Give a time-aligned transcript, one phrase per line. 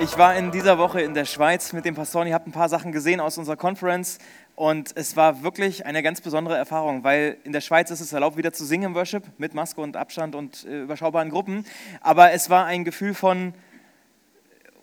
[0.00, 2.28] Ich war in dieser Woche in der Schweiz mit dem Pastoren.
[2.28, 4.18] Ihr habt ein paar Sachen gesehen aus unserer Conference.
[4.54, 8.36] Und es war wirklich eine ganz besondere Erfahrung, weil in der Schweiz ist es erlaubt,
[8.36, 11.64] wieder zu singen im Worship mit Maske und Abstand und äh, überschaubaren Gruppen.
[12.00, 13.54] Aber es war ein Gefühl von,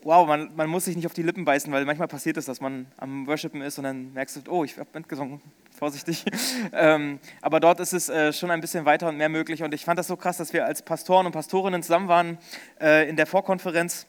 [0.04, 2.60] wow, man, man, muss sich nicht auf die Lippen beißen, weil manchmal passiert es, dass
[2.60, 6.26] man am Worshipen ist und dann merkst du, oh, ich habe mitgesungen, vorsichtig.
[6.74, 9.64] ähm, aber dort ist es äh, schon ein bisschen weiter und mehr möglich.
[9.64, 12.38] Und ich fand das so krass, dass wir als Pastoren und Pastorinnen zusammen waren
[12.82, 14.08] äh, in der Vorkonferenz.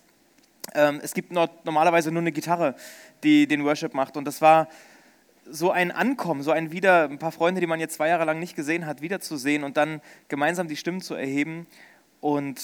[0.74, 2.74] Ähm, es gibt normalerweise nur eine Gitarre,
[3.22, 4.16] die den Worship macht.
[4.16, 4.68] Und das war
[5.48, 8.38] so ein Ankommen, so ein Wieder, ein paar Freunde, die man jetzt zwei Jahre lang
[8.38, 11.66] nicht gesehen hat, wiederzusehen und dann gemeinsam die Stimmen zu erheben
[12.20, 12.60] und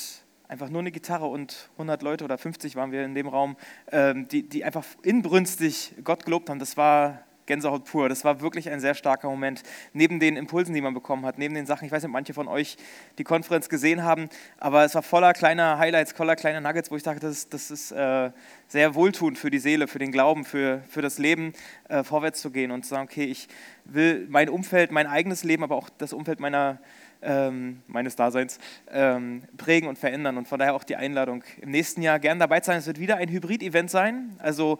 [0.48, 3.56] einfach nur eine Gitarre und 100 Leute oder 50 waren wir in dem Raum,
[3.90, 6.58] ähm, die, die einfach inbrünstig Gott gelobt haben.
[6.58, 8.08] Das war Gänsehaut pur.
[8.08, 9.62] Das war wirklich ein sehr starker Moment.
[9.92, 12.34] Neben den Impulsen, die man bekommen hat, neben den Sachen, ich weiß nicht, ob manche
[12.34, 12.76] von euch
[13.18, 17.02] die Konferenz gesehen haben, aber es war voller kleiner Highlights, voller kleiner Nuggets, wo ich
[17.02, 18.30] dachte, das, das ist äh,
[18.68, 21.52] sehr wohltuend für die Seele, für den Glauben, für, für das Leben,
[21.88, 23.48] äh, vorwärts zu gehen und zu sagen, okay, ich
[23.84, 26.78] will mein Umfeld, mein eigenes Leben, aber auch das Umfeld meiner
[27.22, 28.58] ähm, meines Daseins
[28.90, 30.36] ähm, prägen und verändern.
[30.36, 32.78] Und von daher auch die Einladung, im nächsten Jahr gern dabei sein.
[32.78, 34.36] Es wird wieder ein Hybrid-Event sein.
[34.38, 34.78] Also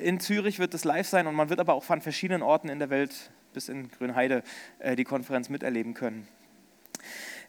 [0.00, 2.78] in Zürich wird es live sein und man wird aber auch von verschiedenen Orten in
[2.78, 4.42] der Welt bis in Grünheide
[4.78, 6.26] äh, die Konferenz miterleben können.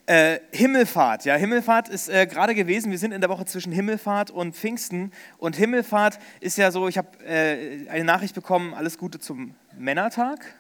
[0.06, 2.92] Äh, Himmelfahrt, ja, Himmelfahrt ist äh, gerade gewesen.
[2.92, 5.12] Wir sind in der Woche zwischen Himmelfahrt und Pfingsten.
[5.38, 10.56] Und Himmelfahrt ist ja so, ich habe äh, eine Nachricht bekommen, alles Gute zum Männertag.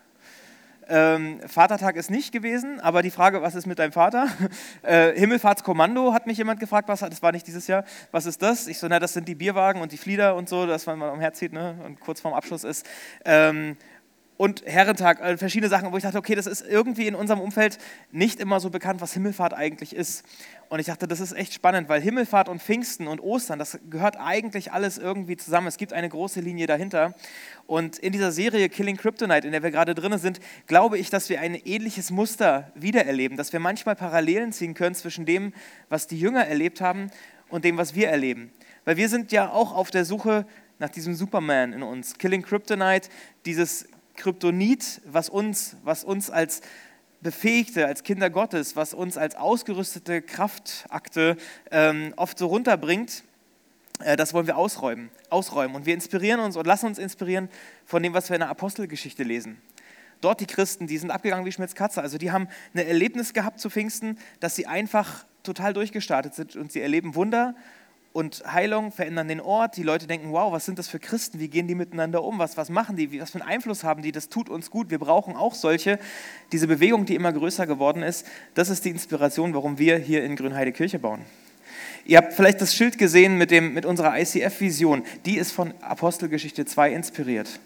[0.89, 4.27] Ähm, Vatertag ist nicht gewesen, aber die Frage, was ist mit deinem Vater?
[4.81, 7.85] Äh, Himmelfahrtskommando hat mich jemand gefragt, was das war nicht dieses Jahr.
[8.11, 8.67] Was ist das?
[8.67, 11.19] Ich so, na, das sind die Bierwagen und die Flieder und so, das man am
[11.19, 11.75] Herz zieht ne?
[11.85, 12.85] und kurz vorm Abschluss ist.
[13.23, 13.77] Ähm,
[14.43, 17.77] und Herrentag, also verschiedene Sachen, wo ich dachte, okay, das ist irgendwie in unserem Umfeld
[18.11, 20.25] nicht immer so bekannt, was Himmelfahrt eigentlich ist.
[20.67, 24.17] Und ich dachte, das ist echt spannend, weil Himmelfahrt und Pfingsten und Ostern, das gehört
[24.19, 25.67] eigentlich alles irgendwie zusammen.
[25.67, 27.15] Es gibt eine große Linie dahinter.
[27.67, 31.29] Und in dieser Serie Killing Kryptonite, in der wir gerade drin sind, glaube ich, dass
[31.29, 35.53] wir ein ähnliches Muster wiedererleben, dass wir manchmal Parallelen ziehen können zwischen dem,
[35.87, 37.11] was die Jünger erlebt haben
[37.47, 38.51] und dem, was wir erleben.
[38.83, 40.45] Weil wir sind ja auch auf der Suche
[40.79, 42.17] nach diesem Superman in uns.
[42.17, 43.07] Killing Kryptonite,
[43.45, 46.61] dieses Kryptonit, was uns, was uns als
[47.21, 51.37] Befähigte, als Kinder Gottes, was uns als ausgerüstete Kraftakte
[51.71, 53.23] ähm, oft so runterbringt,
[53.99, 55.75] äh, das wollen wir ausräumen, ausräumen.
[55.75, 57.49] Und wir inspirieren uns und lassen uns inspirieren
[57.85, 59.61] von dem, was wir in der Apostelgeschichte lesen.
[60.21, 62.01] Dort die Christen, die sind abgegangen wie Schmitz Katze.
[62.01, 66.71] Also die haben ein Erlebnis gehabt zu Pfingsten, dass sie einfach total durchgestartet sind und
[66.71, 67.55] sie erleben Wunder
[68.13, 69.75] und Heilung verändern den Ort.
[69.75, 71.39] Die Leute denken, wow, was sind das für Christen?
[71.39, 72.37] Wie gehen die miteinander um?
[72.37, 73.19] Was, was machen die?
[73.19, 74.11] Was für einen Einfluss haben die?
[74.11, 74.91] Das tut uns gut.
[74.91, 75.99] Wir brauchen auch solche.
[76.51, 80.35] Diese Bewegung, die immer größer geworden ist, das ist die Inspiration, warum wir hier in
[80.35, 81.21] Grünheide Kirche bauen.
[82.05, 85.03] Ihr habt vielleicht das Schild gesehen mit, dem, mit unserer ICF-Vision.
[85.25, 87.59] Die ist von Apostelgeschichte 2 inspiriert.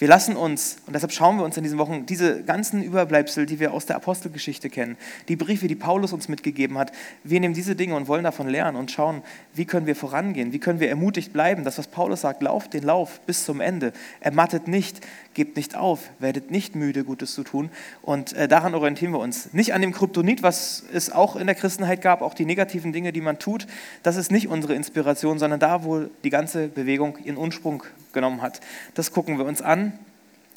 [0.00, 3.60] Wir lassen uns, und deshalb schauen wir uns in diesen Wochen diese ganzen Überbleibsel, die
[3.60, 4.96] wir aus der Apostelgeschichte kennen,
[5.28, 6.90] die Briefe, die Paulus uns mitgegeben hat,
[7.22, 9.20] wir nehmen diese Dinge und wollen davon lernen und schauen,
[9.52, 11.64] wie können wir vorangehen, wie können wir ermutigt bleiben.
[11.64, 16.10] Das, was Paulus sagt, lauft den Lauf bis zum Ende, ermattet nicht, gebt nicht auf,
[16.18, 17.70] werdet nicht müde, Gutes zu tun.
[18.02, 19.52] Und äh, daran orientieren wir uns.
[19.52, 23.12] Nicht an dem Kryptonit, was es auch in der Christenheit gab, auch die negativen Dinge,
[23.12, 23.66] die man tut,
[24.02, 27.82] das ist nicht unsere Inspiration, sondern da, wo die ganze Bewegung ihren Ursprung
[28.12, 28.60] genommen hat.
[28.94, 29.92] Das gucken wir uns an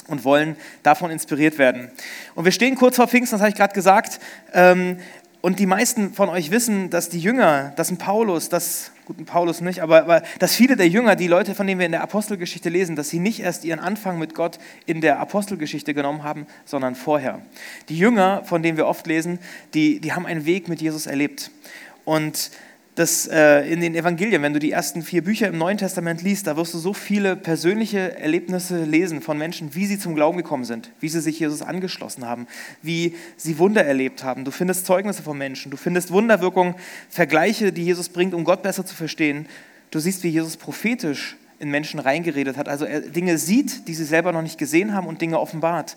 [0.07, 1.89] und wollen davon inspiriert werden.
[2.35, 4.19] Und wir stehen kurz vor Pfingsten, das habe ich gerade gesagt.
[4.53, 4.97] Ähm,
[5.45, 9.25] und die meisten von euch wissen, dass die Jünger, dass ein Paulus, dass, gut, ein
[9.25, 12.01] Paulus nicht, aber, aber dass viele der Jünger, die Leute, von denen wir in der
[12.01, 16.47] Apostelgeschichte lesen, dass sie nicht erst ihren Anfang mit Gott in der Apostelgeschichte genommen haben,
[16.63, 17.41] sondern vorher.
[17.89, 19.37] Die Jünger, von denen wir oft lesen,
[19.73, 21.51] die, die haben einen Weg mit Jesus erlebt.
[22.05, 22.49] Und
[22.95, 26.45] dass äh, in den Evangelien, wenn du die ersten vier Bücher im Neuen Testament liest,
[26.45, 30.63] da wirst du so viele persönliche Erlebnisse lesen von Menschen, wie sie zum Glauben gekommen
[30.63, 32.47] sind, wie sie sich Jesus angeschlossen haben,
[32.83, 34.45] wie sie Wunder erlebt haben.
[34.45, 36.75] Du findest Zeugnisse von Menschen, du findest Wunderwirkungen,
[37.09, 39.47] Vergleiche, die Jesus bringt, um Gott besser zu verstehen.
[39.89, 44.03] Du siehst, wie Jesus prophetisch in Menschen reingeredet hat, also er Dinge sieht, die sie
[44.03, 45.95] selber noch nicht gesehen haben und Dinge offenbart.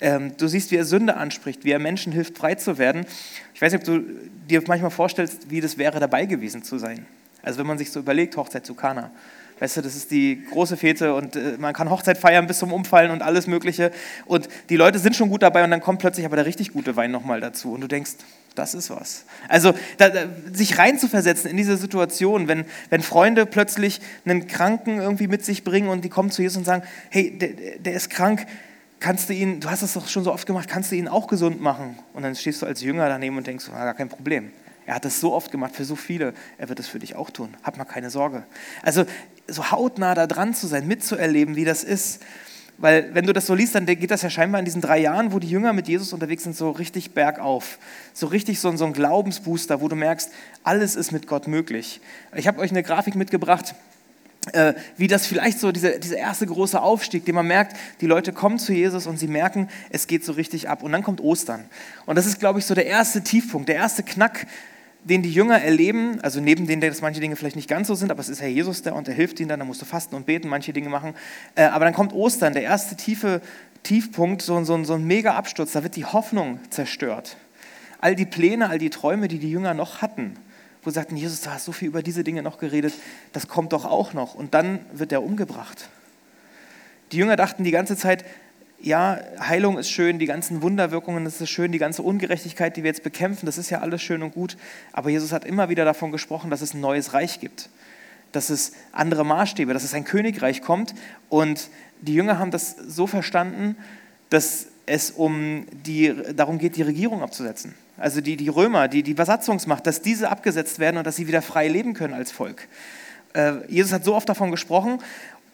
[0.00, 3.04] Ähm, du siehst, wie er Sünde anspricht, wie er Menschen hilft, frei zu werden.
[3.52, 4.04] Ich weiß nicht, ob du
[4.48, 7.04] dir manchmal vorstellst, wie das wäre, dabei gewesen zu sein.
[7.42, 9.10] Also wenn man sich so überlegt, Hochzeit zu Kana.
[9.58, 12.72] Weißt du, das ist die große Fete und äh, man kann Hochzeit feiern bis zum
[12.72, 13.90] Umfallen und alles Mögliche.
[14.24, 16.94] Und die Leute sind schon gut dabei und dann kommt plötzlich aber der richtig gute
[16.94, 17.72] Wein nochmal dazu.
[17.72, 18.12] Und du denkst,
[18.58, 19.24] das ist was.
[19.48, 25.28] Also da, da, sich reinzuversetzen in diese Situation, wenn, wenn Freunde plötzlich einen Kranken irgendwie
[25.28, 28.46] mit sich bringen und die kommen zu Jesus und sagen, hey, der, der ist krank,
[29.00, 31.26] kannst du ihn, du hast das doch schon so oft gemacht, kannst du ihn auch
[31.26, 31.98] gesund machen?
[32.12, 34.50] Und dann stehst du als Jünger daneben und denkst, ah, gar kein Problem.
[34.86, 37.30] Er hat das so oft gemacht für so viele, er wird es für dich auch
[37.30, 37.54] tun.
[37.62, 38.44] Hab mal keine Sorge.
[38.82, 39.04] Also
[39.46, 42.22] so hautnah da dran zu sein, mitzuerleben, wie das ist.
[42.78, 45.32] Weil wenn du das so liest, dann geht das ja scheinbar in diesen drei Jahren,
[45.32, 47.78] wo die Jünger mit Jesus unterwegs sind, so richtig bergauf.
[48.14, 50.30] So richtig so, ein Glaubensbooster, wo du merkst,
[50.62, 52.00] alles ist mit Gott möglich.
[52.36, 53.74] Ich habe euch eine Grafik mitgebracht,
[54.52, 58.32] äh, wie das vielleicht so dieser, dieser erste große Aufstieg, den man merkt, die Leute
[58.32, 60.84] kommen zu Jesus und sie merken, es geht so richtig ab.
[60.84, 61.64] Und dann kommt Ostern.
[62.06, 64.46] Und das ist, glaube ich, so der erste Tiefpunkt, der erste Knack,
[65.08, 68.10] den die Jünger erleben, also neben denen, dass manche Dinge vielleicht nicht ganz so sind,
[68.10, 70.14] aber es ist Herr Jesus da und der hilft ihnen dann, da musst du fasten
[70.14, 71.14] und beten, manche Dinge machen.
[71.54, 73.40] Äh, aber dann kommt Ostern, der erste tiefe
[73.82, 77.36] Tiefpunkt, so, so, so ein mega Absturz, da wird die Hoffnung zerstört.
[78.00, 80.34] All die Pläne, all die Träume, die die Jünger noch hatten,
[80.82, 82.94] wo sie sagten, Jesus, du hast so viel über diese Dinge noch geredet,
[83.32, 84.34] das kommt doch auch noch.
[84.34, 85.88] Und dann wird er umgebracht.
[87.12, 88.24] Die Jünger dachten die ganze Zeit,
[88.80, 92.88] ja, Heilung ist schön, die ganzen Wunderwirkungen, das ist schön, die ganze Ungerechtigkeit, die wir
[92.88, 94.56] jetzt bekämpfen, das ist ja alles schön und gut.
[94.92, 97.70] Aber Jesus hat immer wieder davon gesprochen, dass es ein neues Reich gibt,
[98.32, 100.94] dass es andere Maßstäbe, dass es ein Königreich kommt.
[101.28, 101.70] Und
[102.00, 103.76] die Jünger haben das so verstanden,
[104.30, 107.74] dass es um die, darum geht, die Regierung abzusetzen.
[107.96, 111.42] Also die, die Römer, die, die Besatzungsmacht, dass diese abgesetzt werden und dass sie wieder
[111.42, 112.68] frei leben können als Volk.
[113.34, 115.00] Äh, Jesus hat so oft davon gesprochen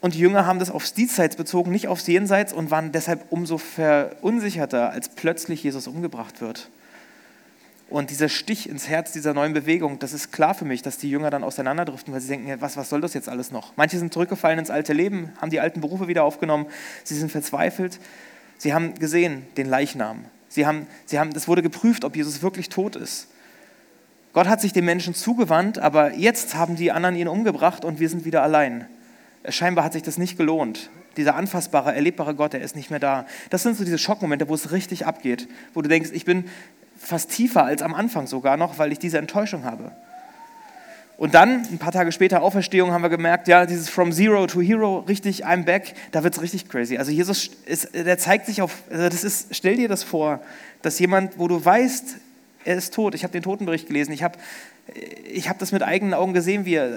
[0.05, 3.57] und die Jünger haben das aufs Diesseits bezogen, nicht aufs Jenseits und waren deshalb umso
[3.57, 6.69] verunsicherter, als plötzlich Jesus umgebracht wird.
[7.89, 11.09] Und dieser Stich ins Herz dieser neuen Bewegung, das ist klar für mich, dass die
[11.09, 13.73] Jünger dann auseinanderdriften, weil sie denken, was, was soll das jetzt alles noch?
[13.79, 16.67] Manche sind zurückgefallen ins alte Leben, haben die alten Berufe wieder aufgenommen,
[17.03, 17.99] sie sind verzweifelt.
[18.59, 20.27] Sie haben gesehen den Leichnam.
[20.51, 23.29] Sie haben, sie haben, das wurde geprüft, ob Jesus wirklich tot ist.
[24.35, 28.11] Gott hat sich den Menschen zugewandt, aber jetzt haben die anderen ihn umgebracht und wir
[28.11, 28.87] sind wieder allein
[29.49, 30.91] scheinbar hat sich das nicht gelohnt.
[31.17, 33.27] Dieser anfassbare, erlebbare Gott, der ist nicht mehr da.
[33.51, 36.45] Das sind so diese Schockmomente, wo es richtig abgeht, wo du denkst, ich bin
[36.99, 39.93] fast tiefer als am Anfang sogar noch, weil ich diese Enttäuschung habe.
[41.17, 44.61] Und dann, ein paar Tage später, Auferstehung, haben wir gemerkt, ja, dieses From Zero to
[44.61, 46.97] Hero, richtig, I'm back, da wird es richtig crazy.
[46.97, 50.41] Also Jesus, ist, der zeigt sich auf, also das ist, stell dir das vor,
[50.83, 52.17] dass jemand, wo du weißt,
[52.65, 54.39] er ist tot, ich habe den Totenbericht gelesen, ich habe
[55.31, 56.91] ich hab das mit eigenen Augen gesehen, wie er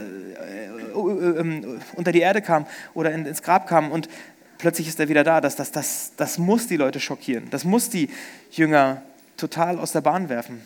[0.98, 4.10] unter die Erde kam oder ins Grab kam und
[4.58, 5.42] plötzlich ist er wieder da.
[5.42, 7.50] Das, das, das, das muss die Leute schockieren.
[7.50, 8.10] Das muss die
[8.52, 9.02] Jünger
[9.38, 10.62] total aus der Bahn werfen.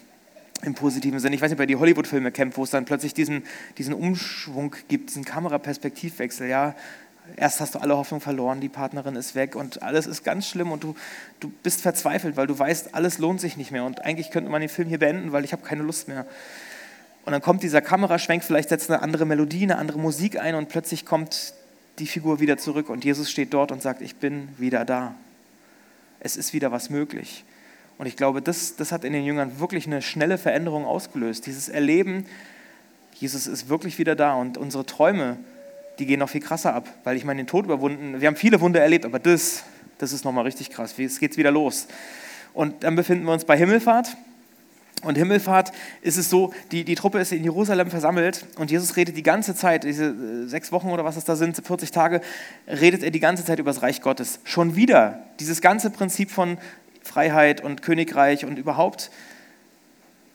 [0.64, 1.36] Im positiven Sinne.
[1.36, 3.44] Ich weiß nicht, ihr die Hollywood-Filme kennt, wo es dann plötzlich diesen,
[3.78, 6.48] diesen Umschwung gibt, diesen Kameraperspektivwechsel.
[6.48, 6.76] Ja,
[7.36, 10.72] erst hast du alle Hoffnung verloren, die Partnerin ist weg und alles ist ganz schlimm
[10.72, 10.96] und du,
[11.40, 14.62] du bist verzweifelt, weil du weißt, alles lohnt sich nicht mehr und eigentlich könnte man
[14.62, 16.26] den Film hier beenden, weil ich habe keine Lust mehr.
[17.26, 20.70] Und dann kommt dieser Kameraschwenk, vielleicht setzt eine andere Melodie, eine andere Musik ein und
[20.70, 21.54] plötzlich kommt
[22.00, 25.14] die Figur wieder zurück und Jesus steht dort und sagt, ich bin wieder da.
[26.20, 27.44] Es ist wieder was möglich.
[27.98, 31.46] Und ich glaube, das, das hat in den Jüngern wirklich eine schnelle Veränderung ausgelöst.
[31.46, 32.26] Dieses Erleben,
[33.14, 35.38] Jesus ist wirklich wieder da und unsere Träume,
[36.00, 38.60] die gehen noch viel krasser ab, weil ich meine, den Tod überwunden, wir haben viele
[38.62, 39.64] Wunder erlebt, aber das,
[40.00, 40.98] das ist nochmal richtig krass.
[40.98, 41.88] Es geht wieder los.
[42.54, 44.18] Und dann befinden wir uns bei Himmelfahrt
[45.04, 49.18] und Himmelfahrt ist es so, die, die Truppe ist in Jerusalem versammelt und Jesus redet
[49.18, 52.22] die ganze Zeit, diese äh, sechs Wochen oder was es da sind, 40 Tage,
[52.68, 54.40] redet er die ganze Zeit über das Reich Gottes.
[54.44, 56.58] Schon wieder dieses ganze Prinzip von
[57.04, 59.12] Freiheit und Königreich und überhaupt,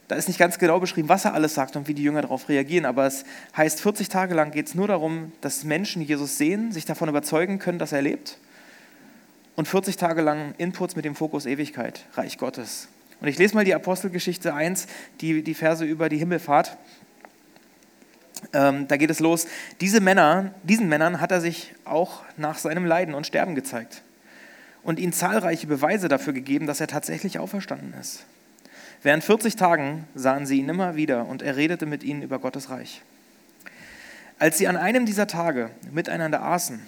[0.08, 2.49] da ist nicht ganz genau beschrieben, was er alles sagt und wie die Jünger darauf
[2.49, 3.25] reagieren, aber es
[3.56, 7.58] heißt, 40 Tage lang geht es nur darum, dass Menschen Jesus sehen, sich davon überzeugen
[7.58, 8.38] können, dass er lebt
[9.56, 12.88] und 40 Tage lang Inputs mit dem Fokus Ewigkeit, Reich Gottes.
[13.20, 14.87] Und ich lese mal die Apostelgeschichte 1,
[15.20, 16.76] die, die Verse über die Himmelfahrt.
[18.52, 19.46] Ähm, da geht es los.
[19.80, 24.02] Diese Männer, diesen Männern hat er sich auch nach seinem Leiden und Sterben gezeigt
[24.82, 28.25] und ihnen zahlreiche Beweise dafür gegeben, dass er tatsächlich auferstanden ist.
[29.02, 32.70] Während 40 Tagen sahen sie ihn immer wieder und er redete mit ihnen über Gottes
[32.70, 33.02] Reich.
[34.38, 36.80] Als sie an einem dieser Tage miteinander aßen,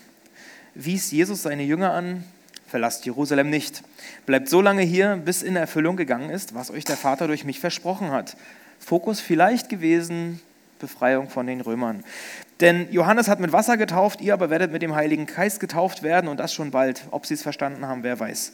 [0.74, 2.24] wies Jesus seine Jünger an,
[2.68, 3.82] verlasst Jerusalem nicht.
[4.26, 7.60] Bleibt so lange hier, bis in Erfüllung gegangen ist, was euch der Vater durch mich
[7.60, 8.36] versprochen hat.
[8.78, 10.40] Fokus vielleicht gewesen,
[10.78, 12.04] Befreiung von den Römern.
[12.60, 16.28] Denn Johannes hat mit Wasser getauft, ihr aber werdet mit dem Heiligen Geist getauft werden
[16.28, 17.04] und das schon bald.
[17.10, 18.52] Ob sie es verstanden haben, wer weiß.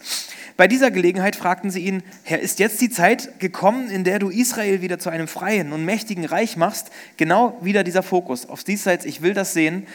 [0.57, 4.29] Bei dieser Gelegenheit fragten sie ihn, Herr, ist jetzt die Zeit gekommen, in der du
[4.29, 6.91] Israel wieder zu einem freien und mächtigen Reich machst?
[7.17, 9.87] Genau wieder dieser Fokus aufs Diesseits, ich will das sehen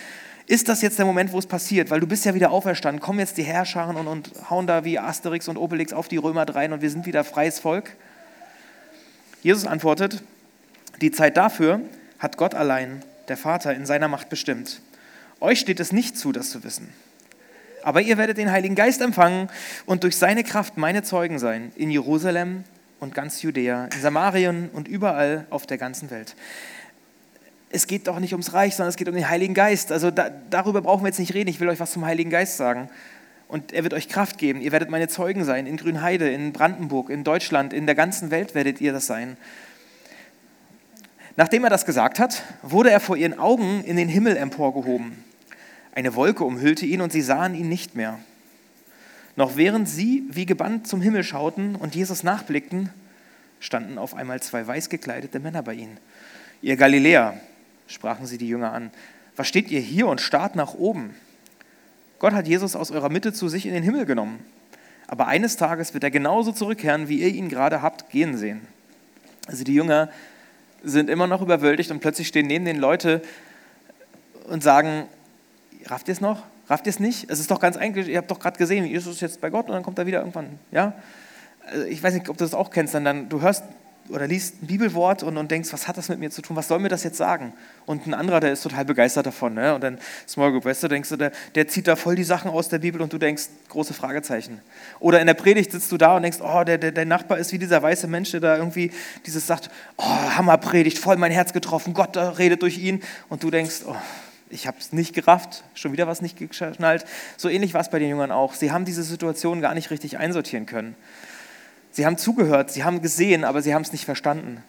[0.50, 1.90] ist das jetzt der Moment, wo es passiert?
[1.90, 3.00] Weil du bist ja wieder auferstanden.
[3.00, 6.44] Kommen jetzt die Herrscharen und, und hauen da wie Asterix und Obelix auf die Römer
[6.44, 7.96] drein und wir sind wieder freies Volk?
[9.42, 10.24] Jesus antwortet,
[11.00, 11.80] die Zeit dafür
[12.18, 14.80] hat Gott allein, der Vater, in seiner Macht bestimmt.
[15.38, 16.92] Euch steht es nicht zu, das zu wissen.
[17.84, 19.48] Aber ihr werdet den Heiligen Geist empfangen
[19.86, 22.64] und durch seine Kraft meine Zeugen sein in Jerusalem
[22.98, 26.34] und ganz Judäa, in Samarien und überall auf der ganzen Welt.
[27.70, 29.92] Es geht doch nicht ums Reich, sondern es geht um den Heiligen Geist.
[29.92, 31.48] Also da, darüber brauchen wir jetzt nicht reden.
[31.48, 32.90] Ich will euch was zum Heiligen Geist sagen.
[33.46, 34.60] Und er wird euch Kraft geben.
[34.60, 35.66] Ihr werdet meine Zeugen sein.
[35.66, 39.36] In Grünheide, in Brandenburg, in Deutschland, in der ganzen Welt werdet ihr das sein.
[41.36, 45.24] Nachdem er das gesagt hat, wurde er vor ihren Augen in den Himmel emporgehoben.
[45.94, 48.18] Eine Wolke umhüllte ihn und sie sahen ihn nicht mehr.
[49.36, 52.90] Noch während sie wie gebannt zum Himmel schauten und Jesus nachblickten,
[53.58, 55.98] standen auf einmal zwei weiß gekleidete Männer bei ihnen.
[56.62, 57.40] Ihr Galiläer,
[57.90, 58.90] sprachen sie die Jünger an,
[59.36, 61.14] was steht ihr hier und starrt nach oben?
[62.18, 64.44] Gott hat Jesus aus eurer Mitte zu sich in den Himmel genommen.
[65.06, 68.60] Aber eines Tages wird er genauso zurückkehren, wie ihr ihn gerade habt gehen sehen.
[69.46, 70.10] Also die Jünger
[70.82, 73.22] sind immer noch überwältigt und plötzlich stehen neben den Leute
[74.46, 75.04] und sagen,
[75.86, 76.44] rafft ihr es noch?
[76.68, 77.28] Rafft ihr es nicht?
[77.28, 79.66] Es ist doch ganz eigentlich, ihr habt doch gerade gesehen, Jesus ist jetzt bei Gott
[79.66, 80.58] und dann kommt er wieder irgendwann.
[80.70, 80.94] Ja?
[81.66, 83.64] Also ich weiß nicht, ob du das auch kennst, dann du hörst
[84.10, 86.56] oder liest ein Bibelwort und, und denkst, was hat das mit mir zu tun?
[86.56, 87.52] Was soll mir das jetzt sagen?
[87.86, 89.54] Und ein anderer, der ist total begeistert davon.
[89.54, 89.74] Ne?
[89.74, 89.98] Und dann
[90.28, 92.78] Small Group, weißt du, denkst du, der, der zieht da voll die Sachen aus der
[92.78, 94.60] Bibel und du denkst, große Fragezeichen.
[94.98, 97.52] Oder in der Predigt sitzt du da und denkst, oh, der, der, der Nachbar ist
[97.52, 98.90] wie dieser weiße Mensch, der da irgendwie
[99.26, 103.02] dieses sagt, oh, Hammerpredigt, voll mein Herz getroffen, Gott redet durch ihn.
[103.28, 103.96] Und du denkst, oh,
[104.50, 107.04] ich habe es nicht gerafft, schon wieder was nicht geschnallt.
[107.36, 108.54] So ähnlich war es bei den Jüngern auch.
[108.54, 110.96] Sie haben diese Situation gar nicht richtig einsortieren können.
[111.92, 114.62] Sie haben zugehört, sie haben gesehen, aber sie haben es nicht verstanden.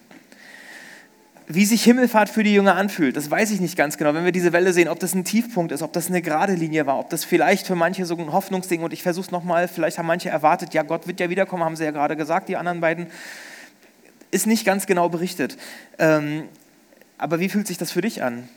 [1.48, 4.14] Wie sich Himmelfahrt für die Jünger anfühlt, das weiß ich nicht ganz genau.
[4.14, 6.86] Wenn wir diese Welle sehen, ob das ein Tiefpunkt ist, ob das eine gerade Linie
[6.86, 9.98] war, ob das vielleicht für manche so ein Hoffnungsding und ich versuche es nochmal, vielleicht
[9.98, 12.80] haben manche erwartet, ja, Gott wird ja wiederkommen, haben sie ja gerade gesagt, die anderen
[12.80, 13.08] beiden.
[14.32, 15.58] Ist nicht ganz genau berichtet.
[16.00, 16.44] Ähm,
[17.18, 18.48] aber wie fühlt sich das für dich an?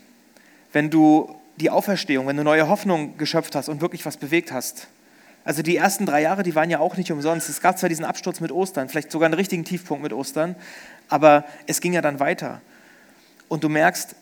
[0.75, 4.89] wenn du die Auferstehung, wenn du neue Hoffnung geschöpft hast und wirklich was bewegt hast.
[5.45, 7.49] Also die ersten drei Jahre, die waren ja auch nicht umsonst.
[7.49, 10.57] Es gab zwar diesen Absturz mit Ostern, vielleicht sogar einen richtigen Tiefpunkt mit Ostern,
[11.09, 12.61] aber es ging ja dann weiter.
[13.49, 14.17] Und du merkst,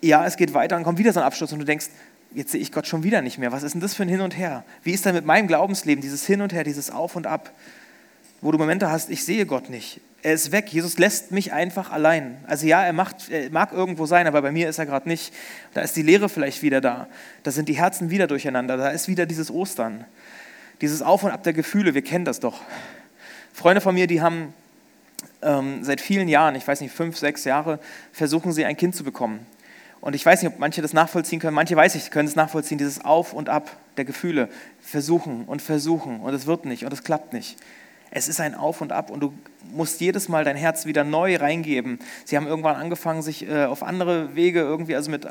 [0.00, 1.88] ja, es geht weiter, dann kommt wieder so ein Absturz und du denkst,
[2.34, 3.52] jetzt sehe ich Gott schon wieder nicht mehr.
[3.52, 4.64] Was ist denn das für ein Hin und Her?
[4.82, 7.52] Wie ist denn mit meinem Glaubensleben, dieses Hin und Her, dieses Auf und Ab?
[8.44, 10.02] Wo du Momente hast, ich sehe Gott nicht.
[10.22, 10.70] Er ist weg.
[10.70, 12.36] Jesus lässt mich einfach allein.
[12.46, 15.32] Also ja, er, macht, er mag irgendwo sein, aber bei mir ist er gerade nicht.
[15.72, 17.08] Da ist die Leere vielleicht wieder da.
[17.42, 18.76] Da sind die Herzen wieder durcheinander.
[18.76, 20.04] Da ist wieder dieses Ostern.
[20.82, 21.94] Dieses Auf und Ab der Gefühle.
[21.94, 22.60] Wir kennen das doch.
[23.54, 24.52] Freunde von mir, die haben
[25.40, 27.80] ähm, seit vielen Jahren, ich weiß nicht, fünf, sechs Jahre,
[28.12, 29.46] versuchen sie ein Kind zu bekommen.
[30.02, 31.54] Und ich weiß nicht, ob manche das nachvollziehen können.
[31.54, 34.50] Manche weiß ich, können es nachvollziehen, dieses Auf und Ab der Gefühle.
[34.82, 37.56] Versuchen und versuchen und es wird nicht und es klappt nicht.
[38.14, 39.34] Es ist ein Auf und Ab und du
[39.72, 41.98] musst jedes Mal dein Herz wieder neu reingeben.
[42.24, 45.30] Sie haben irgendwann angefangen, sich äh, auf andere Wege irgendwie, also mit äh,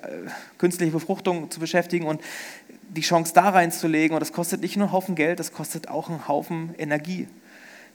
[0.57, 2.21] künstlicher Befruchtung zu beschäftigen und
[2.89, 4.13] die Chance da reinzulegen.
[4.13, 7.29] Und das kostet nicht nur einen Haufen Geld, das kostet auch einen Haufen Energie.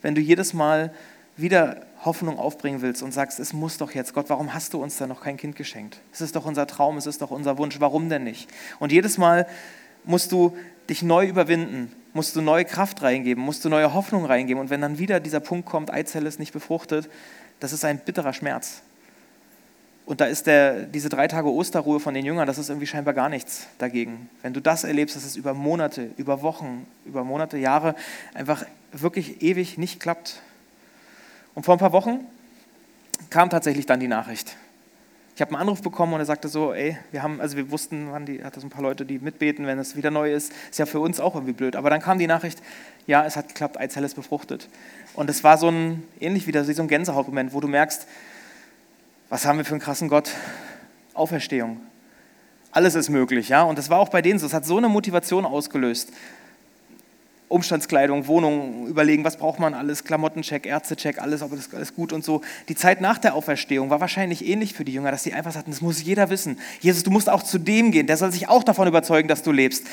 [0.01, 0.91] Wenn du jedes Mal
[1.37, 4.97] wieder Hoffnung aufbringen willst und sagst, es muss doch jetzt, Gott, warum hast du uns
[4.97, 5.99] da noch kein Kind geschenkt?
[6.11, 8.49] Es ist doch unser Traum, es ist doch unser Wunsch, warum denn nicht?
[8.79, 9.45] Und jedes Mal
[10.03, 10.57] musst du
[10.89, 14.61] dich neu überwinden musst du neue Kraft reingeben, musst du neue Hoffnung reingeben.
[14.61, 17.09] Und wenn dann wieder dieser Punkt kommt, Eizelle ist nicht befruchtet,
[17.59, 18.81] das ist ein bitterer Schmerz.
[20.05, 23.13] Und da ist der, diese drei Tage Osterruhe von den Jüngern, das ist irgendwie scheinbar
[23.13, 24.27] gar nichts dagegen.
[24.41, 27.93] Wenn du das erlebst, dass es über Monate, über Wochen, über Monate, Jahre
[28.33, 30.41] einfach wirklich ewig nicht klappt.
[31.53, 32.21] Und vor ein paar Wochen
[33.29, 34.55] kam tatsächlich dann die Nachricht.
[35.39, 38.11] Ich habe einen Anruf bekommen und er sagte so, ey, wir haben, also wir wussten,
[38.11, 40.51] wann die, hatte so ein paar Leute, die mitbeten, wenn es wieder neu ist.
[40.69, 41.77] Ist ja für uns auch irgendwie blöd.
[41.77, 42.61] Aber dann kam die Nachricht,
[43.07, 44.67] ja, es hat geklappt, Eizelle ist befruchtet.
[45.13, 48.05] Und es war so ein, ähnlich wieder so ein Gänsehautmoment, wo du merkst,
[49.29, 50.29] was haben wir für einen krassen Gott?
[51.13, 51.79] Auferstehung.
[52.73, 53.63] Alles ist möglich, ja.
[53.63, 54.45] Und das war auch bei denen so.
[54.45, 56.11] Es hat so eine Motivation ausgelöst.
[57.49, 62.23] Umstandskleidung, Wohnung überlegen, was braucht man alles, Klamottencheck, Ärztecheck, alles, ob das alles gut und
[62.23, 62.41] so.
[62.69, 65.71] Die Zeit nach der Auferstehung war wahrscheinlich ähnlich für die Jünger, dass sie einfach sagten,
[65.71, 66.59] das muss jeder wissen.
[66.79, 69.51] Jesus, du musst auch zu dem gehen, der soll sich auch davon überzeugen, dass du
[69.51, 69.87] lebst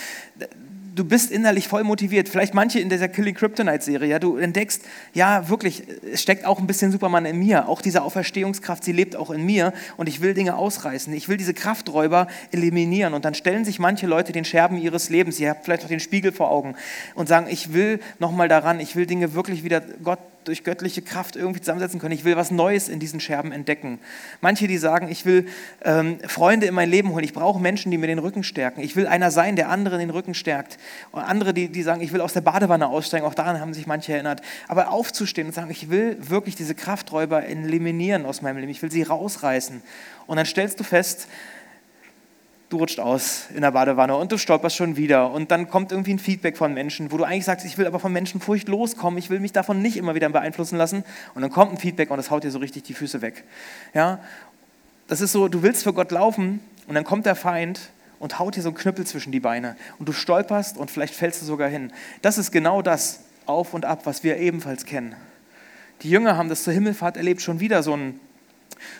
[0.96, 2.28] du bist innerlich voll motiviert.
[2.28, 6.66] Vielleicht manche in dieser Killing Kryptonite-Serie, ja, du entdeckst, ja, wirklich, es steckt auch ein
[6.66, 7.68] bisschen Superman in mir.
[7.68, 11.12] Auch diese Auferstehungskraft, sie lebt auch in mir und ich will Dinge ausreißen.
[11.12, 13.14] Ich will diese Krafträuber eliminieren.
[13.14, 16.00] Und dann stellen sich manche Leute den Scherben ihres Lebens, ihr habt vielleicht auch den
[16.00, 16.74] Spiegel vor Augen
[17.14, 21.36] und sagen, ich will nochmal daran, ich will Dinge wirklich wieder Gott durch göttliche Kraft
[21.36, 22.14] irgendwie zusammensetzen können.
[22.14, 23.98] Ich will was Neues in diesen Scherben entdecken.
[24.40, 25.46] Manche, die sagen, ich will
[25.84, 27.24] ähm, Freunde in mein Leben holen.
[27.24, 28.80] Ich brauche Menschen, die mir den Rücken stärken.
[28.80, 30.78] Ich will einer sein, der anderen den Rücken stärkt.
[31.10, 33.86] Und andere, die, die sagen, ich will aus der Badewanne aussteigen, auch daran haben sich
[33.86, 34.40] manche erinnert.
[34.68, 38.90] Aber aufzustehen und sagen, ich will wirklich diese Krafträuber eliminieren aus meinem Leben, ich will
[38.90, 39.82] sie rausreißen.
[40.26, 41.28] Und dann stellst du fest,
[42.68, 45.30] du rutscht aus in der Badewanne und du stolperst schon wieder.
[45.30, 48.00] Und dann kommt irgendwie ein Feedback von Menschen, wo du eigentlich sagst, ich will aber
[48.00, 51.04] von Menschenfurcht loskommen, ich will mich davon nicht immer wieder beeinflussen lassen.
[51.34, 53.44] Und dann kommt ein Feedback und das haut dir so richtig die Füße weg.
[53.94, 54.18] Ja?
[55.06, 57.80] Das ist so, du willst für Gott laufen und dann kommt der Feind
[58.18, 59.76] und haut dir so einen Knüppel zwischen die Beine.
[59.98, 61.92] Und du stolperst und vielleicht fällst du sogar hin.
[62.22, 65.14] Das ist genau das Auf und Ab, was wir ebenfalls kennen.
[66.02, 68.20] Die Jünger haben das zur Himmelfahrt erlebt, schon wieder so ein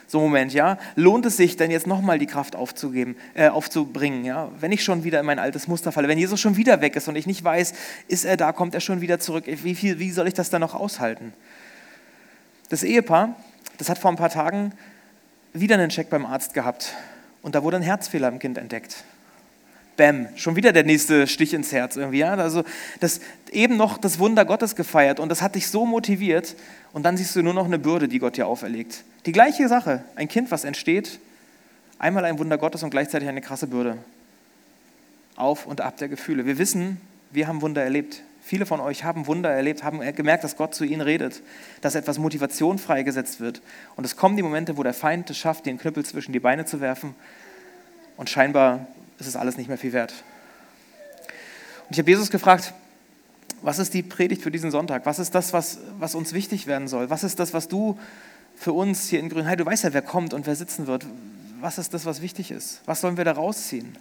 [0.07, 4.51] so Moment, ja, lohnt es sich denn jetzt nochmal die Kraft aufzugeben, äh, aufzubringen, ja,
[4.61, 7.09] wenn ich schon wieder in mein altes Muster falle, wenn Jesus schon wieder weg ist
[7.09, 7.75] und ich nicht weiß,
[8.09, 10.61] ist er da, kommt er schon wieder zurück, wie, viel, wie soll ich das dann
[10.61, 11.33] noch aushalten?
[12.69, 13.37] Das Ehepaar,
[13.79, 14.73] das hat vor ein paar Tagen
[15.53, 16.95] wieder einen Check beim Arzt gehabt
[17.43, 19.05] und da wurde ein Herzfehler im Kind entdeckt.
[19.97, 22.19] Bäm, schon wieder der nächste Stich ins Herz irgendwie.
[22.19, 22.35] Ja?
[22.35, 22.65] Also
[23.01, 26.55] das, eben noch das Wunder Gottes gefeiert und das hat dich so motiviert
[26.93, 29.05] und dann siehst du nur noch eine Bürde, die Gott dir auferlegt.
[29.25, 31.19] Die gleiche Sache, ein Kind, was entsteht,
[31.99, 33.99] einmal ein Wunder Gottes und gleichzeitig eine krasse Bürde.
[35.35, 36.47] Auf und ab der Gefühle.
[36.47, 37.01] Wir wissen,
[37.31, 38.23] wir haben Wunder erlebt.
[38.43, 41.43] Viele von euch haben Wunder erlebt, haben gemerkt, dass Gott zu ihnen redet,
[41.81, 43.61] dass etwas Motivation freigesetzt wird.
[43.97, 46.65] Und es kommen die Momente, wo der Feind es schafft, den Knüppel zwischen die Beine
[46.65, 47.15] zu werfen
[48.17, 48.87] und scheinbar
[49.19, 50.13] ist es alles nicht mehr viel wert.
[51.89, 52.75] Und ich habe Jesus gefragt,
[53.63, 55.07] was ist die Predigt für diesen Sonntag?
[55.07, 57.11] Was ist das, was, was uns wichtig werden soll?
[57.11, 57.99] Was ist das, was du
[58.57, 61.07] für uns hier in Grünheide, du weißt ja, wer kommt und wer sitzen wird.
[61.61, 62.81] Was ist das, was wichtig ist?
[62.87, 63.97] Was sollen wir da rausziehen?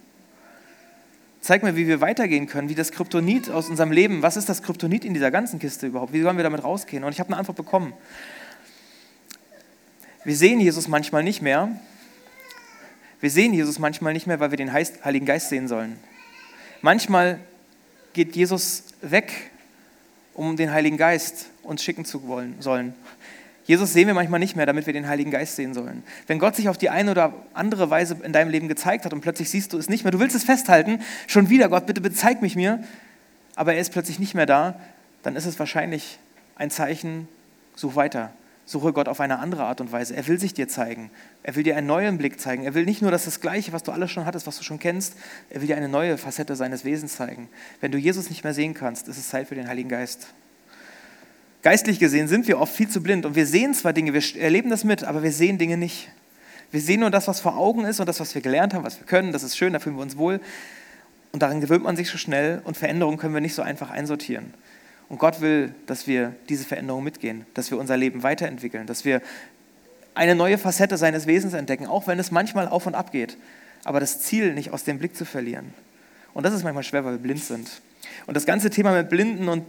[1.40, 4.62] Zeig mir, wie wir weitergehen können, wie das Kryptonit aus unserem Leben, was ist das
[4.62, 6.12] Kryptonit in dieser ganzen Kiste überhaupt?
[6.12, 7.04] Wie sollen wir damit rausgehen?
[7.04, 7.92] Und ich habe eine Antwort bekommen.
[10.24, 11.68] Wir sehen Jesus manchmal nicht mehr,
[13.20, 15.96] wir sehen Jesus manchmal nicht mehr, weil wir den Heiligen Geist sehen sollen.
[16.82, 17.40] Manchmal
[18.12, 19.50] geht Jesus weg,
[20.34, 22.94] um den Heiligen Geist uns schicken zu wollen, sollen.
[23.64, 26.04] Jesus sehen wir manchmal nicht mehr, damit wir den Heiligen Geist sehen sollen.
[26.28, 29.22] Wenn Gott sich auf die eine oder andere Weise in deinem Leben gezeigt hat und
[29.22, 32.42] plötzlich siehst du es nicht mehr, du willst es festhalten, schon wieder, Gott, bitte bezeig
[32.42, 32.84] mich mir,
[33.56, 34.78] aber er ist plötzlich nicht mehr da,
[35.22, 36.18] dann ist es wahrscheinlich
[36.54, 37.26] ein Zeichen,
[37.74, 38.32] such weiter,
[38.68, 40.16] Suche Gott auf eine andere Art und Weise.
[40.16, 41.10] Er will sich dir zeigen.
[41.44, 42.64] Er will dir einen neuen Blick zeigen.
[42.64, 44.80] Er will nicht nur das, das Gleiche, was du alles schon hattest, was du schon
[44.80, 45.14] kennst.
[45.50, 47.48] Er will dir eine neue Facette seines Wesens zeigen.
[47.80, 50.26] Wenn du Jesus nicht mehr sehen kannst, ist es Zeit für den Heiligen Geist.
[51.62, 54.70] Geistlich gesehen sind wir oft viel zu blind und wir sehen zwar Dinge, wir erleben
[54.70, 56.08] das mit, aber wir sehen Dinge nicht.
[56.70, 58.98] Wir sehen nur das, was vor Augen ist und das, was wir gelernt haben, was
[58.98, 59.32] wir können.
[59.32, 60.40] Das ist schön, da fühlen wir uns wohl.
[61.32, 64.54] Und daran gewöhnt man sich so schnell und Veränderungen können wir nicht so einfach einsortieren.
[65.08, 69.22] Und Gott will, dass wir diese Veränderung mitgehen, dass wir unser Leben weiterentwickeln, dass wir
[70.14, 73.36] eine neue Facette seines Wesens entdecken, auch wenn es manchmal auf und ab geht.
[73.84, 75.74] Aber das Ziel nicht aus dem Blick zu verlieren.
[76.34, 77.68] Und das ist manchmal schwer, weil wir blind sind.
[78.26, 79.64] Und das ganze Thema mit Blinden und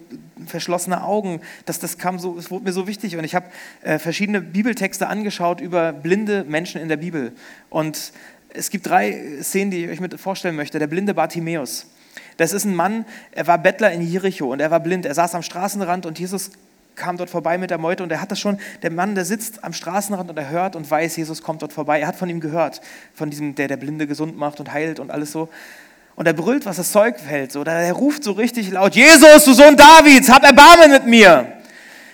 [0.47, 3.15] verschlossenen Augen, das, das kam so, es wurde mir so wichtig.
[3.17, 3.47] Und ich habe
[3.82, 7.34] äh, verschiedene Bibeltexte angeschaut über blinde Menschen in der Bibel.
[7.69, 8.12] Und
[8.50, 10.80] es gibt drei Szenen, die ich euch mit vorstellen möchte.
[10.80, 11.88] Der blinde Bartimäus.
[12.38, 15.06] Das ist ein Mann, er war Bettler in Jericho und er war blind.
[15.06, 16.52] Er saß am Straßenrand und Jesus
[16.95, 19.63] kam dort vorbei mit der Meute und er hat das schon, der Mann, der sitzt
[19.63, 22.00] am Straßenrand und er hört und weiß, Jesus kommt dort vorbei.
[22.00, 22.82] Er hat von ihm gehört,
[23.13, 25.50] von diesem, der der Blinde gesund macht und heilt und alles so.
[26.15, 27.52] Und er brüllt, was das Zeug fällt.
[27.52, 27.63] So.
[27.63, 31.57] Er ruft so richtig laut, Jesus, du Sohn Davids, hab Erbarmen mit mir.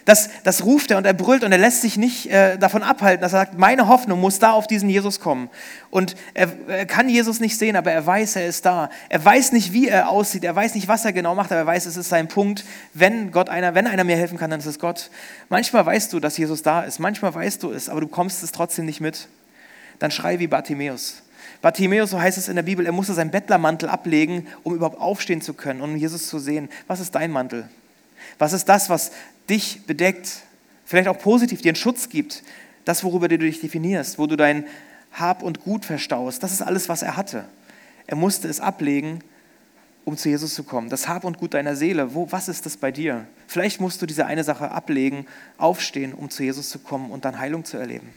[0.06, 3.22] Das, das ruft er und er brüllt und er lässt sich nicht äh, davon abhalten,
[3.22, 5.50] dass er sagt, meine Hoffnung muss da auf diesen Jesus kommen.
[5.92, 8.90] Und er, er, kann Jesus nicht sehen, aber er weiß, er ist da.
[9.08, 11.68] Er weiß nicht, wie er aussieht, er weiß nicht, was er genau macht, aber er
[11.68, 12.66] weiß, es ist sein Punkt.
[12.94, 15.10] Wenn Gott einer, wenn einer mir helfen kann, dann ist es Gott.
[15.48, 18.52] Manchmal weißt du, dass Jesus da ist, manchmal weißt du es, aber du kommst es
[18.52, 19.30] trotzdem nicht mit.
[20.00, 21.24] Dann schrei wie Bartimäus.
[21.62, 25.40] Bartimäus, so heißt es in der Bibel, er musste seinen Bettlermantel ablegen, um überhaupt aufstehen
[25.40, 26.68] zu können und um Jesus zu sehen.
[26.88, 27.70] Was ist dein Mantel?
[28.40, 29.12] Was ist das, was
[29.50, 30.42] dich bedeckt,
[30.86, 32.44] vielleicht auch positiv dir einen Schutz gibt,
[32.86, 34.66] das, worüber du dich definierst, wo du dein
[35.12, 37.46] Hab und Gut verstaust, das ist alles, was er hatte.
[38.08, 39.20] Er musste es ablegen,
[40.06, 40.90] um zu Jesus zu kommen.
[40.90, 43.26] Das Hab und Gut deiner Seele, wo, was ist das bei dir?
[43.48, 45.26] Vielleicht musst du diese eine Sache ablegen,
[45.58, 48.10] aufstehen, um zu Jesus zu kommen und dann Heilung zu erleben.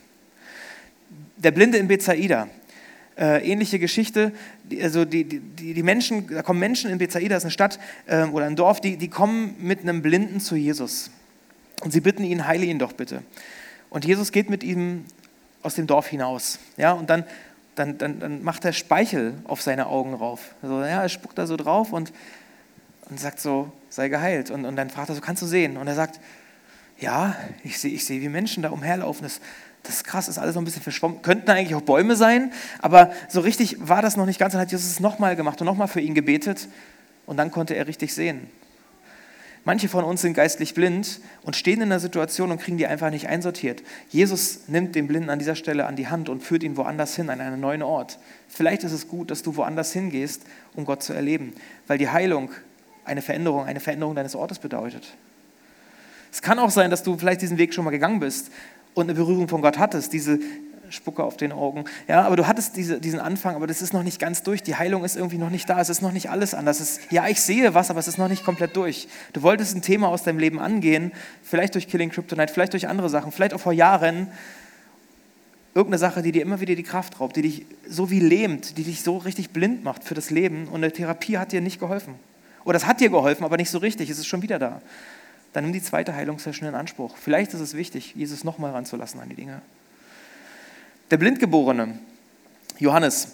[1.36, 2.48] Der Blinde in Bethsaida,
[3.18, 4.32] äh, ähnliche Geschichte.
[4.82, 8.24] Also die, die, die Menschen, da kommen Menschen in Bethsaida, das ist eine Stadt äh,
[8.24, 11.10] oder ein Dorf, die, die kommen mit einem Blinden zu Jesus.
[11.82, 13.22] Und sie bitten ihn, heile ihn doch bitte.
[13.90, 15.04] Und Jesus geht mit ihm
[15.62, 16.58] aus dem Dorf hinaus.
[16.76, 17.24] Ja, und dann,
[17.74, 20.54] dann, dann, dann macht er Speichel auf seine Augen rauf.
[20.62, 22.12] Also, ja, er spuckt da so drauf und,
[23.10, 24.50] und sagt so, sei geheilt.
[24.50, 25.76] Und, und dann fragt er so, kannst du sehen?
[25.76, 26.20] Und er sagt,
[26.98, 29.24] ja, ich sehe, ich seh, wie Menschen da umherlaufen.
[29.24, 29.40] Das,
[29.86, 31.22] das ist krass, ist alles noch ein bisschen verschwommen.
[31.22, 34.52] Könnten eigentlich auch Bäume sein, aber so richtig war das noch nicht ganz.
[34.52, 36.68] Dann hat Jesus es nochmal gemacht und nochmal für ihn gebetet.
[37.26, 38.48] Und dann konnte er richtig sehen.
[39.64, 43.10] Manche von uns sind geistlich blind und stehen in einer Situation und kriegen die einfach
[43.10, 43.82] nicht einsortiert.
[44.10, 47.30] Jesus nimmt den Blinden an dieser Stelle an die Hand und führt ihn woanders hin,
[47.30, 48.20] an einen neuen Ort.
[48.48, 50.42] Vielleicht ist es gut, dass du woanders hingehst,
[50.76, 51.52] um Gott zu erleben,
[51.88, 52.52] weil die Heilung
[53.04, 55.16] eine Veränderung, eine Veränderung deines Ortes bedeutet.
[56.30, 58.52] Es kann auch sein, dass du vielleicht diesen Weg schon mal gegangen bist
[58.96, 60.40] und eine Berührung von Gott hattest, diese,
[60.90, 61.84] Spucke auf den Augen.
[62.08, 64.62] Ja, aber du hattest diese, diesen Anfang, aber das ist noch nicht ganz durch.
[64.62, 65.80] Die Heilung ist irgendwie noch nicht da.
[65.80, 66.80] Es ist noch nicht alles anders.
[66.80, 69.08] Ist, ja, ich sehe was, aber es ist noch nicht komplett durch.
[69.32, 73.08] Du wolltest ein Thema aus deinem Leben angehen, vielleicht durch Killing Kryptonite, vielleicht durch andere
[73.08, 74.28] Sachen, vielleicht auch vor Jahren.
[75.74, 78.84] Irgendeine Sache, die dir immer wieder die Kraft raubt, die dich so wie lähmt, die
[78.84, 80.68] dich so richtig blind macht für das Leben.
[80.68, 82.14] Und eine Therapie hat dir nicht geholfen.
[82.64, 84.08] Oder es hat dir geholfen, aber nicht so richtig.
[84.08, 84.80] Es ist schon wieder da.
[85.56, 87.16] Dann nimm die zweite Heilungssession in Anspruch.
[87.16, 89.62] Vielleicht ist es wichtig, Jesus nochmal ranzulassen an die Dinge.
[91.10, 91.98] Der Blindgeborene,
[92.78, 93.32] Johannes,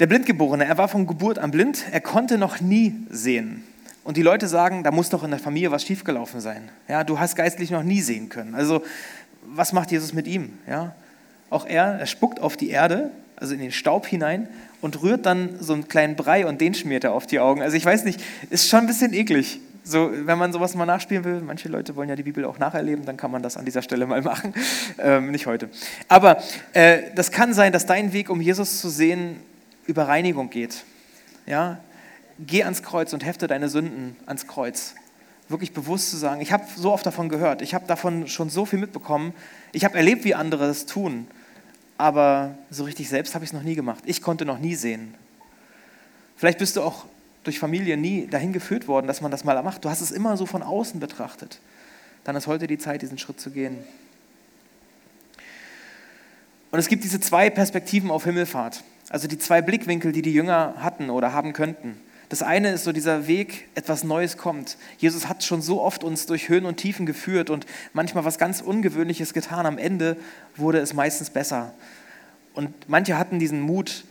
[0.00, 3.64] der Blindgeborene, er war von Geburt an blind, er konnte noch nie sehen.
[4.02, 6.70] Und die Leute sagen, da muss doch in der Familie was schiefgelaufen sein.
[6.88, 8.54] Ja, du hast geistlich noch nie sehen können.
[8.54, 8.82] Also,
[9.44, 10.54] was macht Jesus mit ihm?
[10.66, 10.94] Ja,
[11.50, 14.48] auch er, er spuckt auf die Erde, also in den Staub hinein
[14.80, 17.60] und rührt dann so einen kleinen Brei und den schmiert er auf die Augen.
[17.60, 19.60] Also ich weiß nicht, ist schon ein bisschen eklig.
[19.84, 23.04] So, wenn man sowas mal nachspielen will, manche Leute wollen ja die Bibel auch nacherleben,
[23.04, 24.54] dann kann man das an dieser Stelle mal machen.
[24.98, 25.70] Ähm, nicht heute.
[26.06, 26.40] Aber
[26.74, 29.40] äh, das kann sein, dass dein Weg, um Jesus zu sehen,
[29.86, 30.84] über Reinigung geht.
[31.46, 31.80] Ja?
[32.38, 34.94] Geh ans Kreuz und hefte deine Sünden ans Kreuz.
[35.48, 38.64] Wirklich bewusst zu sagen, ich habe so oft davon gehört, ich habe davon schon so
[38.64, 39.32] viel mitbekommen,
[39.72, 41.26] ich habe erlebt, wie andere das tun,
[41.98, 44.04] aber so richtig selbst habe ich es noch nie gemacht.
[44.06, 45.14] Ich konnte noch nie sehen.
[46.36, 47.06] Vielleicht bist du auch
[47.44, 49.84] durch Familie nie dahin geführt worden, dass man das mal macht.
[49.84, 51.60] Du hast es immer so von außen betrachtet.
[52.24, 53.78] Dann ist heute die Zeit, diesen Schritt zu gehen.
[56.70, 60.74] Und es gibt diese zwei Perspektiven auf Himmelfahrt, also die zwei Blickwinkel, die die Jünger
[60.78, 62.00] hatten oder haben könnten.
[62.30, 64.78] Das eine ist so dieser Weg, etwas Neues kommt.
[64.96, 68.62] Jesus hat schon so oft uns durch Höhen und Tiefen geführt und manchmal was ganz
[68.62, 69.66] Ungewöhnliches getan.
[69.66, 70.16] Am Ende
[70.56, 71.74] wurde es meistens besser.
[72.54, 74.04] Und manche hatten diesen Mut,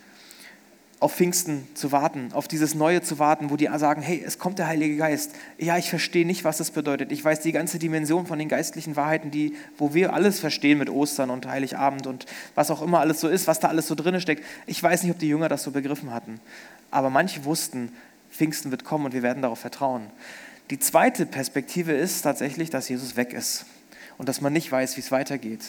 [1.02, 4.60] auf Pfingsten zu warten, auf dieses Neue zu warten, wo die sagen, hey, es kommt
[4.60, 5.32] der Heilige Geist.
[5.58, 7.12] Ja, ich verstehe nicht, was das bedeutet.
[7.12, 10.92] Ich weiß die ganze Dimension von den geistlichen Wahrheiten, die, wo wir alles verstehen mit
[10.92, 14.22] Ostern und Heiligabend und was auch immer alles so ist, was da alles so drin
[14.22, 14.46] steckt.
[14.68, 16.40] Ich weiß nicht, ob die Jünger das so begriffen hatten.
[16.92, 17.92] Aber manche wussten,
[18.30, 20.04] Pfingsten wird kommen und wir werden darauf vertrauen.
[20.70, 23.66] Die zweite Perspektive ist tatsächlich, dass Jesus weg ist
[24.20, 25.62] und dass man nicht weiß, wie es weitergeht.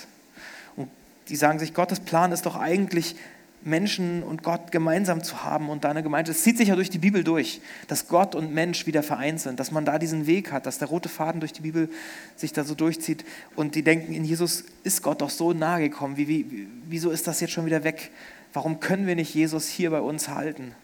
[0.76, 0.90] Und
[1.30, 3.16] die sagen sich, Gottes Plan ist doch eigentlich,
[3.64, 6.38] Menschen und Gott gemeinsam zu haben und da eine Gemeinschaft.
[6.38, 9.60] Es zieht sich ja durch die Bibel durch, dass Gott und Mensch wieder vereint sind,
[9.60, 11.88] dass man da diesen Weg hat, dass der rote Faden durch die Bibel
[12.36, 16.16] sich da so durchzieht und die denken, in Jesus ist Gott doch so nahe gekommen.
[16.16, 18.10] Wie, wie, wieso ist das jetzt schon wieder weg?
[18.52, 20.74] Warum können wir nicht Jesus hier bei uns halten?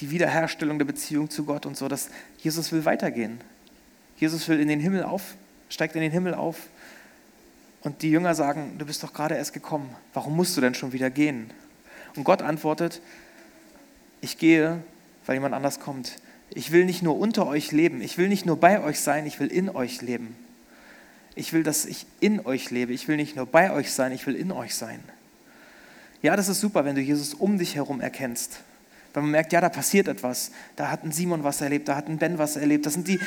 [0.00, 3.40] Die Wiederherstellung der Beziehung zu Gott und so, dass Jesus will weitergehen.
[4.16, 5.36] Jesus will in den Himmel auf,
[5.68, 6.68] steigt in den Himmel auf
[7.84, 10.92] und die Jünger sagen, du bist doch gerade erst gekommen, warum musst du denn schon
[10.92, 11.50] wieder gehen?
[12.16, 13.00] Und Gott antwortet,
[14.22, 14.82] ich gehe,
[15.26, 16.16] weil jemand anders kommt.
[16.50, 19.38] Ich will nicht nur unter euch leben, ich will nicht nur bei euch sein, ich
[19.38, 20.34] will in euch leben.
[21.34, 22.92] Ich will, dass ich in euch lebe.
[22.92, 25.00] Ich will nicht nur bei euch sein, ich will in euch sein.
[26.22, 28.60] Ja, das ist super, wenn du Jesus um dich herum erkennst.
[29.12, 30.52] Weil man merkt, ja, da passiert etwas.
[30.76, 32.86] Da hat ein Simon was erlebt, da hat ein Ben was erlebt.
[32.86, 33.18] Das sind die,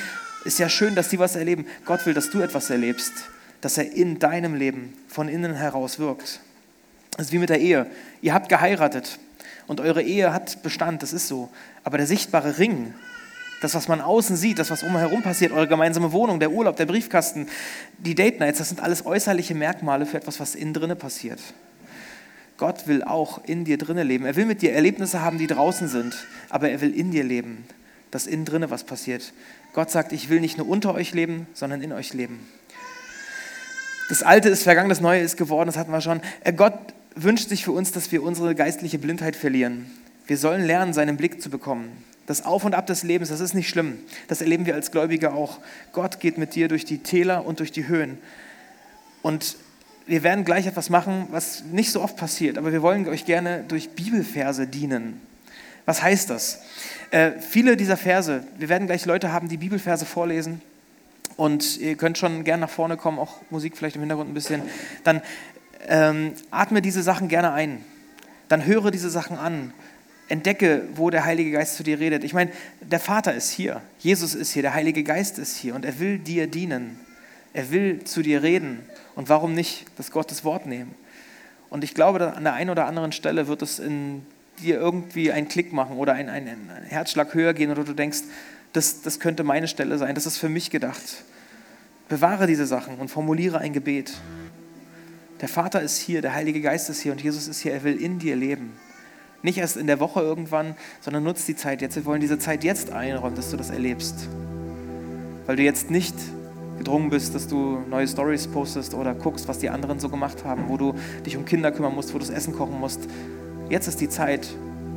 [0.45, 1.67] ist ja schön, dass die was erleben.
[1.85, 3.13] Gott will, dass du etwas erlebst
[3.61, 6.41] dass er in deinem Leben von innen heraus wirkt.
[7.11, 7.87] Das ist wie mit der Ehe.
[8.21, 9.19] Ihr habt geheiratet
[9.65, 11.49] und eure Ehe hat Bestand, das ist so.
[11.83, 12.93] Aber der sichtbare Ring,
[13.61, 16.85] das, was man außen sieht, das, was umherum passiert, eure gemeinsame Wohnung, der Urlaub, der
[16.85, 17.47] Briefkasten,
[17.97, 21.39] die Date Nights, das sind alles äußerliche Merkmale für etwas, was innen drinne passiert.
[22.57, 24.25] Gott will auch in dir drinne leben.
[24.25, 26.15] Er will mit dir Erlebnisse haben, die draußen sind,
[26.49, 27.65] aber er will in dir leben,
[28.11, 29.33] dass innen drinne was passiert.
[29.73, 32.47] Gott sagt, ich will nicht nur unter euch leben, sondern in euch leben.
[34.09, 36.21] Das Alte ist vergangen, das Neue ist geworden, das hatten wir schon.
[36.43, 36.73] Äh, Gott
[37.15, 39.91] wünscht sich für uns, dass wir unsere geistliche Blindheit verlieren.
[40.27, 41.91] Wir sollen lernen, seinen Blick zu bekommen.
[42.25, 43.99] Das Auf und Ab des Lebens, das ist nicht schlimm.
[44.27, 45.59] Das erleben wir als Gläubige auch.
[45.93, 48.17] Gott geht mit dir durch die Täler und durch die Höhen.
[49.21, 49.57] Und
[50.05, 53.63] wir werden gleich etwas machen, was nicht so oft passiert, aber wir wollen euch gerne
[53.67, 55.21] durch Bibelverse dienen.
[55.85, 56.61] Was heißt das?
[57.11, 60.61] Äh, viele dieser Verse, wir werden gleich Leute haben, die Bibelverse vorlesen.
[61.37, 64.63] Und ihr könnt schon gerne nach vorne kommen, auch Musik vielleicht im Hintergrund ein bisschen.
[65.03, 65.21] Dann
[65.87, 67.85] ähm, atme diese Sachen gerne ein.
[68.49, 69.71] Dann höre diese Sachen an.
[70.29, 72.23] Entdecke, wo der Heilige Geist zu dir redet.
[72.23, 75.85] Ich meine, der Vater ist hier, Jesus ist hier, der Heilige Geist ist hier und
[75.85, 76.99] er will dir dienen.
[77.53, 78.81] Er will zu dir reden.
[79.15, 80.93] Und warum nicht das Gottes Wort nehmen?
[81.69, 84.25] Und ich glaube, an der einen oder anderen Stelle wird es in
[84.61, 88.23] dir irgendwie einen Klick machen oder einen, einen, einen Herzschlag höher gehen oder du denkst,
[88.77, 91.23] das, das könnte meine Stelle sein, das ist für mich gedacht.
[92.09, 94.13] Bewahre diese Sachen und formuliere ein Gebet.
[95.41, 97.99] Der Vater ist hier, der Heilige Geist ist hier und Jesus ist hier, er will
[97.99, 98.71] in dir leben.
[99.41, 101.95] Nicht erst in der Woche irgendwann, sondern nutzt die Zeit jetzt.
[101.95, 104.27] Wir wollen diese Zeit jetzt einräumen, dass du das erlebst.
[105.45, 106.15] Weil du jetzt nicht
[106.77, 110.69] gedrungen bist, dass du neue Stories postest oder guckst, was die anderen so gemacht haben,
[110.69, 110.93] wo du
[111.25, 113.01] dich um Kinder kümmern musst, wo du das Essen kochen musst.
[113.69, 114.47] Jetzt ist die Zeit,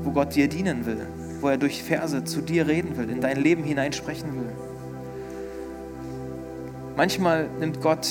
[0.03, 1.07] wo Gott dir dienen will,
[1.40, 4.50] wo er durch Verse zu dir reden will, in dein Leben hineinsprechen will.
[6.96, 8.09] Manchmal nimmt Gott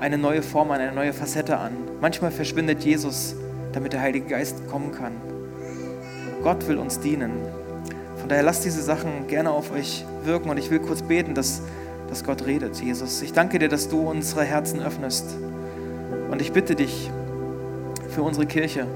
[0.00, 1.72] eine neue Form an, eine neue Facette an.
[2.00, 3.34] Manchmal verschwindet Jesus,
[3.72, 5.12] damit der Heilige Geist kommen kann.
[6.42, 7.32] Gott will uns dienen.
[8.16, 11.62] Von daher lasst diese Sachen gerne auf euch wirken und ich will kurz beten, dass,
[12.08, 12.80] dass Gott redet.
[12.80, 15.36] Jesus, ich danke dir, dass du unsere Herzen öffnest.
[16.30, 17.10] Und ich bitte dich
[18.08, 18.86] für unsere Kirche,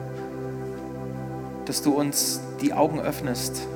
[1.65, 3.67] dass du uns die Augen öffnest.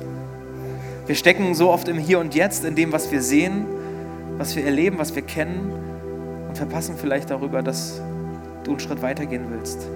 [1.07, 3.65] Wir stecken so oft im Hier und Jetzt, in dem, was wir sehen,
[4.37, 5.71] was wir erleben, was wir kennen
[6.47, 8.01] und verpassen vielleicht darüber, dass
[8.63, 9.87] du einen Schritt weitergehen willst.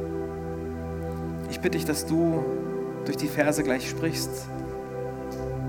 [1.50, 2.43] Ich bitte dich, dass du
[3.06, 4.48] durch die Verse gleich sprichst,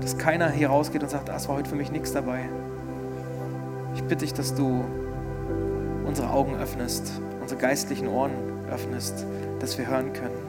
[0.01, 2.49] dass keiner hier rausgeht und sagt, ah, es war heute für mich nichts dabei.
[3.95, 4.83] Ich bitte dich, dass du
[6.05, 8.31] unsere Augen öffnest, unsere geistlichen Ohren
[8.71, 9.25] öffnest,
[9.59, 10.46] dass wir hören können.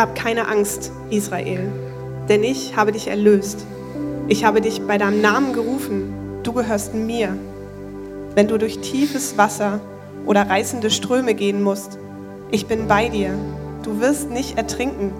[0.00, 1.70] Hab keine Angst, Israel,
[2.30, 3.66] denn ich habe dich erlöst.
[4.28, 6.14] Ich habe dich bei deinem Namen gerufen.
[6.42, 7.36] Du gehörst mir.
[8.34, 9.78] Wenn du durch tiefes Wasser
[10.24, 11.98] oder reißende Ströme gehen musst,
[12.50, 13.34] ich bin bei dir.
[13.82, 15.12] Du wirst nicht ertrinken.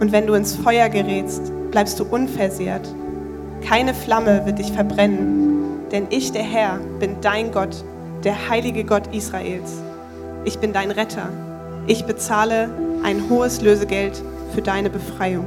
[0.00, 2.92] Und wenn du ins Feuer gerätst, bleibst du unversehrt.
[3.68, 7.84] Keine Flamme wird dich verbrennen, denn ich, der Herr, bin dein Gott,
[8.24, 9.80] der heilige Gott Israels.
[10.44, 11.28] Ich bin dein Retter.
[11.88, 12.68] Ich bezahle
[13.04, 14.20] ein hohes Lösegeld
[14.52, 15.46] für deine Befreiung.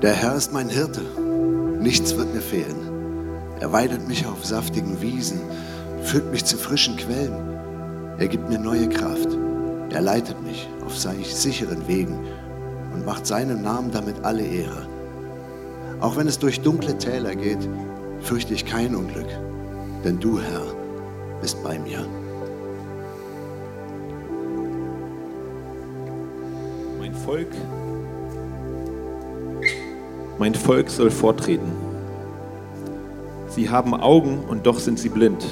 [0.00, 1.02] Der Herr ist mein Hirte.
[1.78, 2.88] Nichts wird mir fehlen.
[3.60, 5.40] Er weidet mich auf saftigen Wiesen,
[6.04, 7.34] führt mich zu frischen Quellen.
[8.16, 9.28] Er gibt mir neue Kraft.
[9.90, 12.18] Er leitet mich auf seinen sicheren Wegen
[12.94, 14.88] und macht seinem Namen damit alle Ehre.
[16.00, 17.68] Auch wenn es durch dunkle Täler geht,
[18.20, 19.28] fürchte ich kein Unglück,
[20.02, 20.64] denn du, Herr,
[21.42, 22.06] bist bei mir.
[27.24, 27.48] Volk,
[30.38, 31.72] mein Volk soll vortreten.
[33.48, 35.42] Sie haben Augen und doch sind sie blind.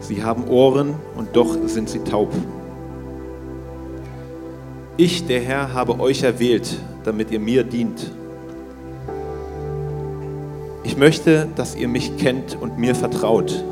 [0.00, 2.30] Sie haben Ohren und doch sind sie taub.
[4.98, 8.10] Ich, der Herr, habe euch erwählt, damit ihr mir dient.
[10.84, 13.64] Ich möchte, dass ihr mich kennt und mir vertraut.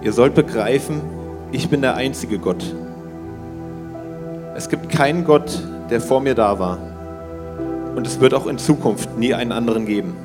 [0.00, 1.00] Ihr sollt begreifen,
[1.50, 2.62] ich bin der einzige Gott.
[4.56, 6.78] Es gibt keinen Gott, der vor mir da war.
[7.94, 10.16] Und es wird auch in Zukunft nie einen anderen geben.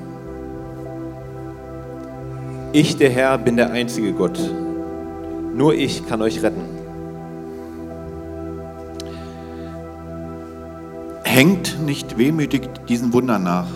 [2.71, 4.39] Ich, der Herr, bin der einzige Gott.
[5.53, 6.63] Nur ich kann euch retten.
[11.23, 13.67] Hängt nicht wehmütig diesen Wundern nach.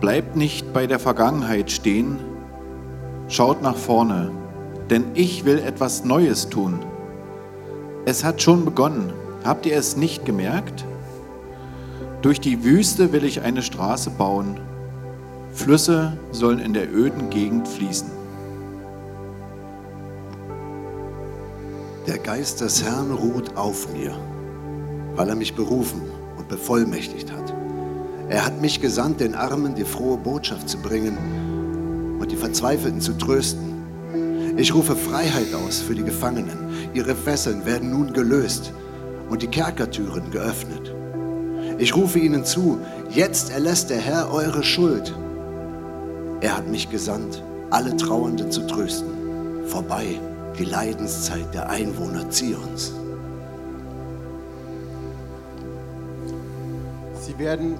[0.00, 2.20] Bleibt nicht bei der Vergangenheit stehen.
[3.26, 4.30] Schaut nach vorne,
[4.88, 6.78] denn ich will etwas Neues tun.
[8.04, 9.17] Es hat schon begonnen.
[9.44, 10.84] Habt ihr es nicht gemerkt?
[12.22, 14.58] Durch die Wüste will ich eine Straße bauen.
[15.52, 18.10] Flüsse sollen in der öden Gegend fließen.
[22.08, 24.16] Der Geist des Herrn ruht auf mir,
[25.14, 26.00] weil er mich berufen
[26.36, 27.54] und bevollmächtigt hat.
[28.28, 33.16] Er hat mich gesandt, den Armen die frohe Botschaft zu bringen und die Verzweifelten zu
[33.16, 34.56] trösten.
[34.56, 36.90] Ich rufe Freiheit aus für die Gefangenen.
[36.92, 38.72] Ihre Fesseln werden nun gelöst
[39.28, 40.94] und die Kerkertüren geöffnet.
[41.78, 45.14] Ich rufe ihnen zu, jetzt erlässt der Herr eure Schuld.
[46.40, 49.08] Er hat mich gesandt, alle Trauernden zu trösten.
[49.66, 50.18] Vorbei
[50.58, 52.92] die Leidenszeit der Einwohner Zions.
[57.20, 57.74] Sie werden,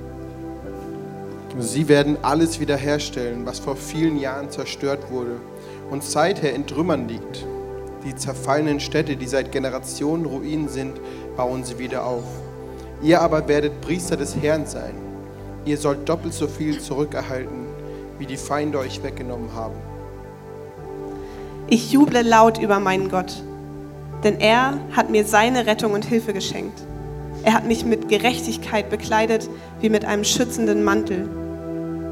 [1.58, 5.40] sie werden alles wiederherstellen, was vor vielen Jahren zerstört wurde
[5.90, 7.46] und seither in Trümmern liegt.
[8.04, 11.00] Die zerfallenen Städte, die seit Generationen Ruinen sind,
[11.37, 12.24] bauen sie wieder auf.
[13.02, 14.94] Ihr aber werdet Priester des Herrn sein.
[15.64, 17.66] Ihr sollt doppelt so viel zurückerhalten,
[18.18, 19.74] wie die Feinde euch weggenommen haben.
[21.68, 23.42] Ich juble laut über meinen Gott,
[24.24, 26.80] denn er hat mir seine Rettung und Hilfe geschenkt.
[27.44, 29.48] Er hat mich mit Gerechtigkeit bekleidet
[29.80, 31.28] wie mit einem schützenden Mantel.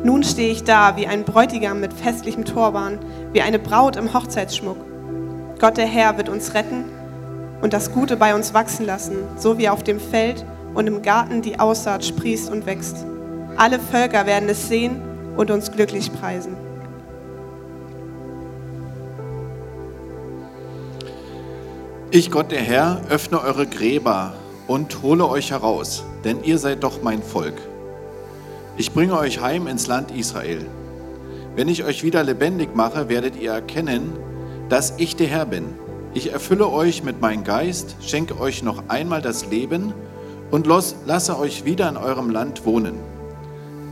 [0.05, 2.99] Nun stehe ich da wie ein Bräutigam mit festlichem Turban,
[3.33, 4.86] wie eine Braut im Hochzeitsschmuck.
[5.59, 6.85] Gott der Herr wird uns retten
[7.62, 11.40] und das Gute bei uns wachsen lassen, so wie auf dem Feld und im Garten
[11.40, 13.07] die Aussaat sprießt und wächst.
[13.57, 15.01] Alle Völker werden es sehen
[15.37, 16.57] und uns glücklich preisen.
[22.11, 24.35] Ich, Gott der Herr, öffne eure Gräber
[24.66, 27.57] und hole euch heraus, denn ihr seid doch mein Volk.
[28.77, 30.66] Ich bringe euch heim ins Land Israel.
[31.55, 34.12] Wenn ich euch wieder lebendig mache, werdet ihr erkennen,
[34.68, 35.74] dass ich der Herr bin.
[36.14, 39.92] Ich erfülle euch mit meinem Geist, schenke euch noch einmal das Leben
[40.50, 42.94] und lasse euch wieder in eurem Land wohnen.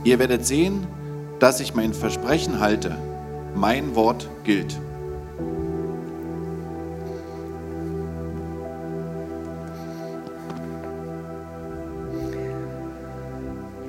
[0.03, 0.87] Ihr werdet sehen,
[1.39, 2.97] dass ich mein Versprechen halte.
[3.55, 4.77] Mein Wort gilt.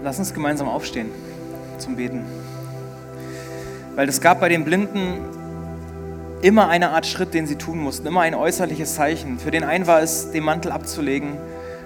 [0.02, 1.10] Lass uns gemeinsam aufstehen
[1.78, 2.24] zum Beten.
[3.96, 5.18] Weil es gab bei den Blinden
[6.42, 9.38] immer eine Art Schritt, den sie tun mussten, immer ein äußerliches Zeichen.
[9.38, 11.36] Für den einen war es, den Mantel abzulegen,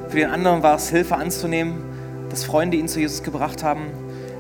[0.09, 1.83] für den anderen war es, Hilfe anzunehmen,
[2.31, 3.87] dass Freunde ihn zu Jesus gebracht haben.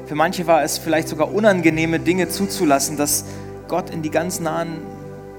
[0.06, 3.24] Für manche war es vielleicht sogar unangenehme Dinge zuzulassen, dass
[3.68, 4.82] Gott in die ganz nahen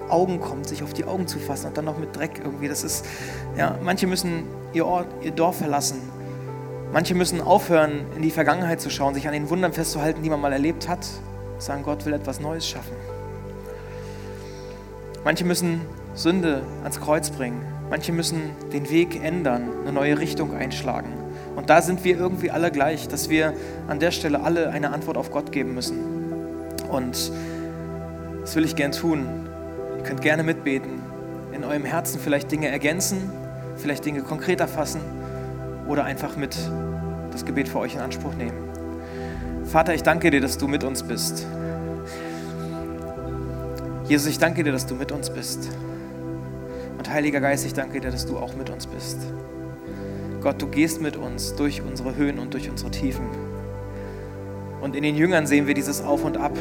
[0.10, 2.68] Augen kommt, sich auf die Augen zu fassen und dann noch mit Dreck irgendwie.
[2.68, 3.06] Das ist,
[3.58, 6.02] ja, manche müssen ihr Ort, ihr Dorf verlassen
[6.94, 10.42] Manche müssen aufhören, in die Vergangenheit zu schauen, sich an den Wundern festzuhalten, die man
[10.42, 11.08] mal erlebt hat,
[11.58, 12.92] sagen, Gott will etwas Neues schaffen.
[15.24, 15.82] Manche müssen
[16.16, 17.62] Sünde ans Kreuz bringen.
[17.90, 18.42] Manche müssen
[18.74, 21.14] den Weg ändern, eine neue Richtung einschlagen.
[21.56, 23.54] Und da sind wir irgendwie alle gleich, dass wir
[23.88, 26.00] an der Stelle alle eine Antwort auf Gott geben müssen.
[26.90, 27.32] Und
[28.42, 29.28] das will ich gern tun.
[29.98, 31.02] Ihr könnt gerne mitbeten,
[31.52, 33.30] in eurem Herzen vielleicht Dinge ergänzen,
[33.76, 35.02] vielleicht Dinge konkreter fassen
[35.88, 36.58] oder einfach mit
[37.32, 38.58] das Gebet für euch in Anspruch nehmen.
[39.66, 41.46] Vater, ich danke dir, dass du mit uns bist.
[44.12, 45.70] Jesus, ich danke dir, dass du mit uns bist.
[46.98, 49.20] Und Heiliger Geist, ich danke dir, dass du auch mit uns bist.
[50.42, 53.26] Gott, du gehst mit uns durch unsere Höhen und durch unsere Tiefen.
[54.82, 56.52] Und in den Jüngern sehen wir dieses Auf und Ab.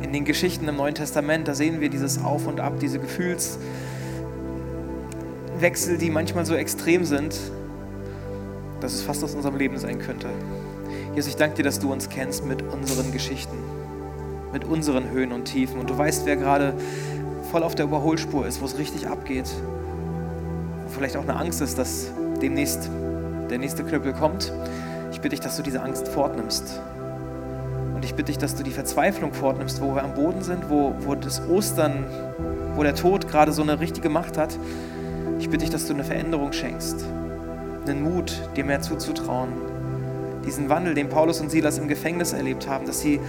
[0.00, 5.98] In den Geschichten im Neuen Testament, da sehen wir dieses Auf und Ab, diese Gefühlswechsel,
[5.98, 7.36] die manchmal so extrem sind,
[8.80, 10.28] dass es fast aus unserem Leben sein könnte.
[11.16, 13.58] Jesus, ich danke dir, dass du uns kennst mit unseren Geschichten,
[14.52, 15.78] mit unseren Höhen und Tiefen.
[15.78, 16.74] Und du weißt, wer gerade
[17.50, 19.50] voll auf der Überholspur ist, wo es richtig abgeht.
[20.84, 22.90] Wo vielleicht auch eine Angst ist, dass demnächst
[23.50, 24.52] der nächste Knüppel kommt.
[25.12, 26.80] Ich bitte dich, dass du diese Angst fortnimmst.
[27.94, 30.94] Und ich bitte dich, dass du die Verzweiflung fortnimmst, wo wir am Boden sind, wo,
[31.00, 32.04] wo das Ostern,
[32.74, 34.56] wo der Tod gerade so eine richtige Macht hat.
[35.38, 37.04] Ich bitte dich, dass du eine Veränderung schenkst
[37.90, 39.50] einen Mut, dir mehr zuzutrauen.
[40.46, 43.20] Diesen Wandel, den Paulus und Silas im Gefängnis erlebt haben, dass sie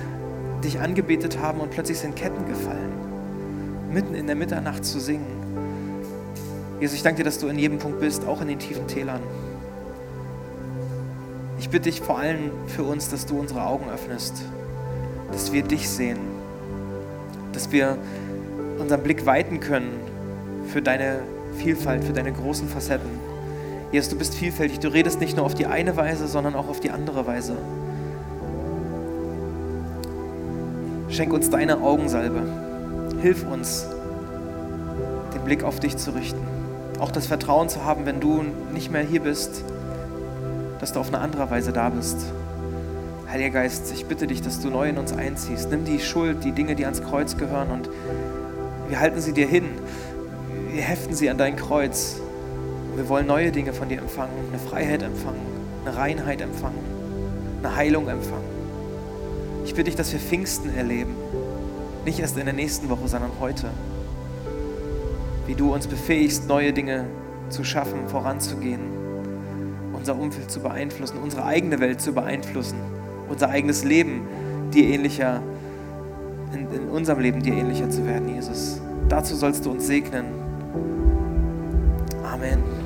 [0.63, 2.91] dich angebetet haben und plötzlich sind Ketten gefallen.
[3.91, 5.41] Mitten in der Mitternacht zu singen.
[6.80, 9.21] Jesus, ich danke dir, dass du in jedem Punkt bist, auch in den tiefen Tälern.
[11.60, 14.41] Ich bitte dich vor allem für uns, dass du unsere Augen öffnest,
[15.32, 16.17] dass wir dich sehen,
[17.54, 17.97] dass wir
[18.80, 19.91] unseren Blick weiten können
[20.67, 21.19] für deine
[21.58, 23.10] Vielfalt, für deine großen Facetten.
[23.91, 24.80] Jesus, du bist vielfältig.
[24.80, 27.58] Du redest nicht nur auf die eine Weise, sondern auch auf die andere Weise.
[31.12, 32.41] Schenk uns deine Augensalbe.
[33.21, 33.86] Hilf uns,
[35.34, 36.41] den Blick auf dich zu richten.
[37.00, 38.43] Auch das Vertrauen zu haben, wenn du
[38.74, 39.63] nicht mehr hier bist,
[40.80, 42.17] dass du auf eine andere Weise da bist.
[43.30, 45.69] Heiliger Geist, ich bitte dich, dass du neu in uns einziehst.
[45.69, 47.89] Nimm die Schuld, die Dinge, die ans Kreuz gehören und
[48.89, 49.65] wir halten sie dir hin.
[50.71, 52.21] Wir heften sie an dein Kreuz
[52.95, 55.39] wir wollen neue Dinge von dir empfangen, eine Freiheit empfangen,
[55.86, 56.84] eine Reinheit empfangen,
[57.63, 58.50] eine Heilung empfangen.
[59.71, 61.15] Ich bitte dich, dass wir Pfingsten erleben.
[62.03, 63.69] Nicht erst in der nächsten Woche, sondern heute.
[65.47, 67.05] Wie du uns befähigst, neue Dinge
[67.47, 68.81] zu schaffen, voranzugehen,
[69.93, 72.79] unser Umfeld zu beeinflussen, unsere eigene Welt zu beeinflussen,
[73.29, 74.27] unser eigenes Leben
[74.73, 75.41] dir ähnlicher,
[76.51, 78.81] in, in unserem Leben dir ähnlicher zu werden, Jesus.
[79.08, 80.25] Dazu sollst du uns segnen.
[82.25, 82.81] Amen.